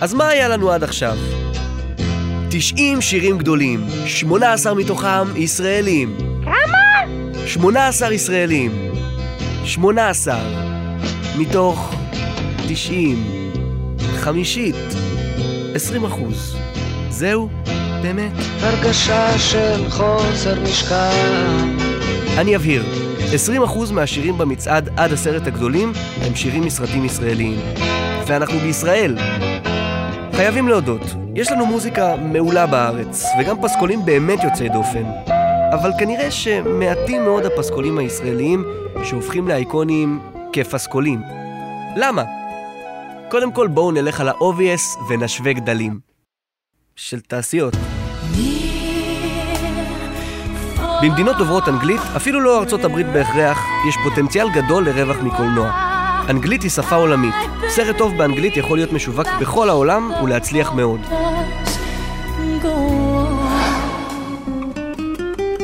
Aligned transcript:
אז 0.00 0.14
מה 0.14 0.28
היה 0.28 0.48
לנו 0.48 0.70
עד 0.70 0.84
עכשיו? 0.84 1.16
90 2.50 3.00
שירים 3.00 3.38
גדולים, 3.38 3.86
18 4.06 4.74
מתוכם 4.74 5.36
ישראלים. 5.36 6.16
כמה? 6.44 7.12
18 7.46 8.12
ישראלים. 8.12 8.72
18 9.64 10.38
מתוך 11.38 11.94
90. 12.68 13.24
חמישית. 14.16 14.74
20 15.74 16.04
אחוז. 16.04 16.56
זהו? 17.10 17.48
באמת? 18.02 18.32
הרגשה 18.60 19.38
של 19.38 19.90
חוסר 19.90 20.60
משקל. 20.60 21.12
אני 22.38 22.56
אבהיר. 22.56 22.84
20% 23.88 23.92
מהשירים 23.92 24.38
במצעד 24.38 24.88
עד 24.96 25.12
עשרת 25.12 25.46
הגדולים 25.46 25.92
הם 26.20 26.34
שירים 26.34 26.64
מסרטים 26.64 27.04
ישראליים. 27.04 27.60
ואנחנו 28.26 28.58
בישראל. 28.58 29.16
חייבים 30.36 30.68
להודות, 30.68 31.00
יש 31.34 31.52
לנו 31.52 31.66
מוזיקה 31.66 32.16
מעולה 32.16 32.66
בארץ, 32.66 33.24
וגם 33.40 33.62
פסקולים 33.62 34.04
באמת 34.04 34.38
יוצאי 34.44 34.68
דופן. 34.68 35.04
אבל 35.72 35.90
כנראה 35.98 36.30
שמעטים 36.30 37.24
מאוד 37.24 37.44
הפסקולים 37.44 37.98
הישראליים 37.98 38.64
שהופכים 39.04 39.48
לאייקונים 39.48 40.20
כפסקולים. 40.52 41.20
למה? 41.96 42.24
קודם 43.30 43.52
כל 43.52 43.66
בואו 43.68 43.90
נלך 43.90 44.20
על 44.20 44.28
ה-obvious 44.28 45.08
ונשווה 45.08 45.52
גדלים. 45.52 46.00
של 46.96 47.20
תעשיות. 47.20 47.74
במדינות 51.02 51.36
דוברות 51.38 51.68
אנגלית, 51.68 52.00
אפילו 52.16 52.40
לא 52.40 52.58
ארצות 52.58 52.84
הברית 52.84 53.06
בהכרח, 53.06 53.58
יש 53.88 53.94
פוטנציאל 54.04 54.46
גדול 54.54 54.84
לרווח 54.84 55.16
מקולנוע. 55.16 55.95
אנגלית 56.28 56.62
היא 56.62 56.70
שפה 56.70 56.96
עולמית. 56.96 57.34
סרט 57.68 57.96
טוב 57.98 58.16
באנגלית 58.16 58.56
יכול 58.56 58.78
להיות 58.78 58.92
משווק 58.92 59.26
בכל 59.40 59.68
העולם 59.68 60.12
ולהצליח 60.22 60.72
מאוד. 60.72 61.00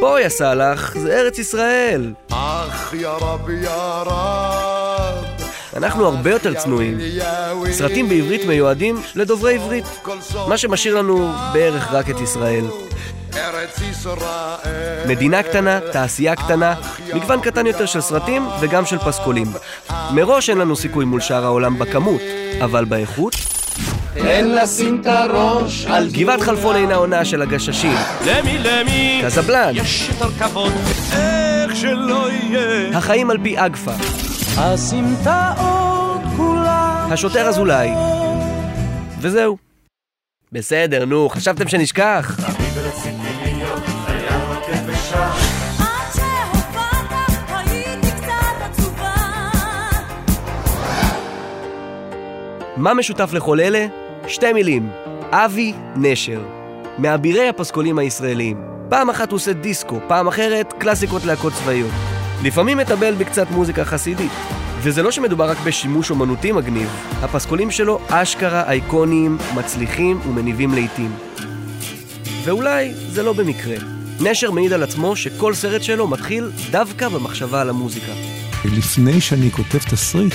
בואי 0.00 0.30
סאלח, 0.30 0.98
זה 0.98 1.20
ארץ 1.20 1.38
ישראל. 1.38 2.12
אך 2.30 2.94
יא 2.94 3.08
רב 3.08 3.50
יא 3.50 3.70
רב 4.06 5.24
אנחנו 5.76 6.06
הרבה 6.06 6.30
יותר 6.30 6.54
צנועים. 6.54 6.98
סרטים 7.70 8.08
בעברית 8.08 8.44
מיועדים 8.44 9.00
לדוברי 9.14 9.54
עברית, 9.54 9.84
מה 10.48 10.58
שמשאיר 10.58 10.94
לנו 10.94 11.32
בערך 11.52 11.92
רק 11.92 12.10
את 12.10 12.20
ישראל 12.20 12.64
מדינה 15.06 15.42
קטנה, 15.42 15.80
תעשייה 15.92 16.36
קטנה, 16.36 16.74
מגוון 17.14 17.40
קטן 17.40 17.66
יותר 17.66 17.86
של 17.86 18.00
סרטים 18.00 18.46
וגם 18.60 18.86
של 18.86 18.98
פסקולים. 18.98 19.46
מראש 20.10 20.50
אין 20.50 20.58
לנו 20.58 20.76
סיכוי 20.76 21.04
מול 21.04 21.20
שאר 21.20 21.44
העולם 21.44 21.78
בכמות, 21.78 22.20
אבל 22.64 22.84
באיכות, 22.84 23.34
אין 24.16 24.54
לשים 24.54 25.00
את 25.00 25.06
הראש 25.06 25.86
על 25.86 26.08
גבעת 26.10 26.40
חלפון 26.40 26.76
אינה 26.76 26.94
עונה 26.94 27.24
של 27.24 27.42
הגששים, 27.42 27.96
למי 28.26 28.58
למי 28.58 29.20
קזבלן, 29.24 29.70
יש 29.74 30.08
יותר 30.08 30.30
כבוד 30.30 30.72
איך 31.12 31.76
שלא 31.76 32.30
יהיה 32.30 32.98
החיים 32.98 33.30
על 33.30 33.38
פי 33.42 33.58
אגפה, 33.58 33.92
הסמטאות 34.56 36.20
כולן. 36.36 37.08
השוטר 37.12 37.48
אזולאי. 37.48 37.90
וזהו. 39.20 39.56
בסדר, 40.52 41.04
נו, 41.04 41.28
חשבתם 41.28 41.68
שנשכח? 41.68 42.36
עד 42.46 42.54
מה 52.76 52.94
משותף 52.94 53.30
לכל 53.32 53.60
אלה? 53.60 53.86
שתי 54.28 54.52
מילים, 54.52 54.88
אבי 55.30 55.72
נשר. 55.96 56.40
מאבירי 56.98 57.48
הפסקולים 57.48 57.98
הישראליים. 57.98 58.60
פעם 58.88 59.10
אחת 59.10 59.30
הוא 59.30 59.36
עושה 59.36 59.52
דיסקו, 59.52 60.00
פעם 60.08 60.28
אחרת 60.28 60.72
קלאסיקות 60.78 61.24
להקות 61.24 61.52
צבאיות. 61.52 61.90
לפעמים 62.42 62.78
מטבל 62.78 63.14
בקצת 63.14 63.50
מוזיקה 63.50 63.84
חסידית. 63.84 64.32
וזה 64.80 65.02
לא 65.02 65.10
שמדובר 65.10 65.50
רק 65.50 65.56
בשימוש 65.66 66.10
אומנותי 66.10 66.52
מגניב, 66.52 66.88
הפסקולים 67.22 67.70
שלו 67.70 68.00
אשכרה 68.08 68.70
אייקוניים, 68.70 69.38
מצליחים 69.54 70.20
ומניבים 70.28 70.74
לעיתים. 70.74 71.12
ואולי 72.44 72.94
זה 72.94 73.22
לא 73.22 73.32
במקרה. 73.32 73.76
נשר 74.20 74.50
מעיד 74.50 74.72
על 74.72 74.82
עצמו 74.82 75.16
שכל 75.16 75.54
סרט 75.54 75.82
שלו 75.82 76.08
מתחיל 76.08 76.50
דווקא 76.70 77.08
במחשבה 77.08 77.60
על 77.60 77.70
המוזיקה. 77.70 78.12
לפני 78.64 79.20
שאני 79.20 79.50
כותב 79.50 79.78
תסריט, 79.78 80.34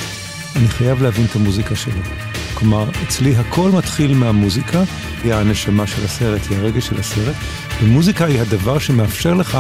אני 0.56 0.68
חייב 0.68 1.04
להבין 1.04 1.26
את 1.26 1.36
המוזיקה 1.36 1.76
שלו. 1.76 2.31
כלומר, 2.62 2.90
אצלי 3.04 3.36
הכל 3.36 3.70
מתחיל 3.72 4.14
מהמוזיקה, 4.14 4.84
היא 5.24 5.34
הנשמה 5.34 5.88
של 5.88 6.06
הסרט, 6.06 6.42
היא 6.50 6.58
הרגש 6.58 6.88
של 6.88 7.00
הסרט, 7.00 7.36
ומוזיקה 7.84 8.26
היא 8.26 8.42
הדבר 8.42 8.80
שמאפשר 8.80 9.34
לך 9.34 9.58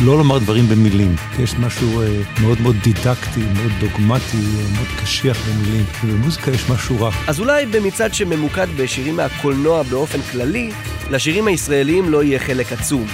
לא 0.00 0.18
לומר 0.18 0.38
דברים 0.38 0.68
במילים. 0.68 1.14
יש 1.38 1.54
משהו 1.54 2.02
אה, 2.02 2.06
מאוד 2.40 2.60
מאוד 2.60 2.76
דידקטי, 2.82 3.40
מאוד 3.40 3.72
דוגמטי, 3.80 4.36
אה, 4.36 4.74
מאוד 4.74 4.86
קשיח 5.02 5.38
במילים, 5.48 5.84
ובמוזיקה 6.04 6.50
יש 6.50 6.70
משהו 6.70 7.06
רך. 7.06 7.28
אז 7.28 7.40
אולי 7.40 7.66
במצעד 7.66 8.14
שממוקד 8.14 8.66
בשירים 8.76 9.16
מהקולנוע 9.16 9.82
באופן 9.82 10.22
כללי, 10.22 10.70
לשירים 11.10 11.46
הישראליים 11.46 12.08
לא 12.08 12.22
יהיה 12.22 12.38
חלק 12.38 12.72
עצום. 12.72 13.06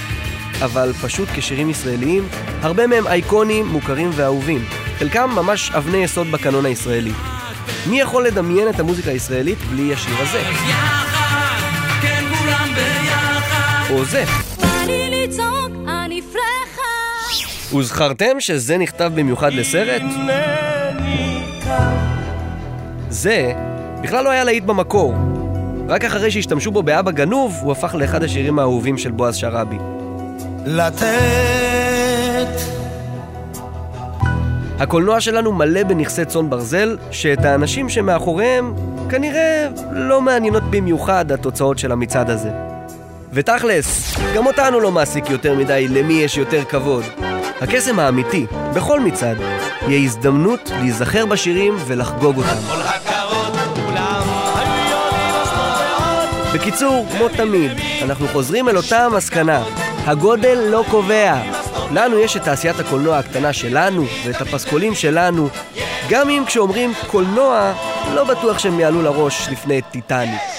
אבל 0.64 0.92
פשוט 1.03 1.28
כשירים 1.34 1.70
ישראליים, 1.70 2.28
הרבה 2.62 2.86
מהם 2.86 3.06
אייקונים, 3.06 3.66
מוכרים 3.66 4.10
ואהובים. 4.12 4.64
חלקם 4.98 5.30
ממש 5.36 5.70
אבני 5.70 5.98
יסוד 5.98 6.26
בקנון 6.30 6.66
הישראלי. 6.66 7.12
מי 7.87 8.00
יכול 8.00 8.27
לדמיין 8.27 8.69
את 8.69 8.81
המוזיקה 8.81 9.10
הישראלית 9.10 9.59
בלי 9.59 9.94
השיר 9.94 10.15
הזה? 10.19 10.43
או 13.91 14.04
זה. 14.04 14.25
וזכרתם 17.78 18.41
שזה 18.41 18.78
נכתב 18.78 19.12
במיוחד 19.15 19.53
לסרט? 19.53 20.03
זה 23.09 23.53
בכלל 24.03 24.25
לא 24.25 24.31
היה 24.31 24.44
להיט 24.44 24.65
במקור. 24.65 25.15
רק 25.88 26.04
אחרי 26.04 26.31
שהשתמשו 26.31 26.71
בו 26.71 26.83
באבא 26.83 27.10
גנוב, 27.10 27.59
הוא 27.62 27.72
הפך 27.72 27.94
לאחד 27.94 28.22
השירים 28.22 28.59
האהובים 28.59 28.98
של 28.98 29.10
בועז 29.10 29.37
שראבי. 29.37 29.77
לתת 30.66 31.85
הקולנוע 34.78 35.20
שלנו 35.20 35.53
מלא 35.53 35.82
בנכסי 35.82 36.25
צאן 36.25 36.50
ברזל, 36.50 36.97
שאת 37.10 37.44
האנשים 37.44 37.88
שמאחוריהם 37.88 38.75
כנראה 39.09 39.69
לא 39.92 40.20
מעניינות 40.20 40.62
במיוחד 40.70 41.32
התוצאות 41.32 41.78
של 41.78 41.92
המצעד 41.92 42.31
הזה. 42.31 42.50
ותכלס, 43.32 44.16
גם 44.34 44.47
אותנו 44.47 44.81
לא 44.81 44.92
מעסיק 44.92 45.31
יותר 45.31 45.54
מדי 45.54 45.88
למי 45.88 46.15
יש 46.15 46.36
יותר 46.36 46.65
כבוד. 46.65 47.04
הקסם 47.60 47.98
האמיתי, 47.98 48.47
בכל 48.75 49.00
מצעד, 49.00 49.36
יהיה 49.88 50.04
הזדמנות 50.04 50.70
להיזכר 50.81 51.26
בשירים 51.26 51.75
ולחגוג 51.86 52.36
אותם. 52.36 52.56
בקיצור, 56.54 57.06
כמו 57.16 57.28
תמיד, 57.28 57.70
אנחנו 58.03 58.28
חוזרים 58.28 58.69
אל 58.69 58.76
אותה 58.76 59.04
המסקנה. 59.04 59.62
הגודל 60.06 60.59
לא 60.70 60.84
קובע. 60.91 61.55
לנו 61.92 62.19
יש 62.19 62.36
את 62.36 62.42
תעשיית 62.42 62.80
הקולנוע 62.80 63.19
הקטנה 63.19 63.52
שלנו, 63.52 64.04
ואת 64.24 64.41
הפסקולים 64.41 64.94
שלנו. 64.94 65.48
גם 66.08 66.30
אם 66.30 66.42
כשאומרים 66.47 66.92
קולנוע, 67.06 67.72
לא 68.14 68.24
בטוח 68.24 68.58
שהם 68.58 68.80
יעלו 68.80 69.02
לראש 69.02 69.48
לפני 69.50 69.82
טיטניק. 69.82 70.55